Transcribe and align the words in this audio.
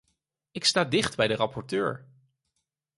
Ik 0.51 0.63
sta 0.65 0.83
dicht 0.83 1.15
bij 1.15 1.27
de 1.27 1.35
rapporteur. 1.35 2.07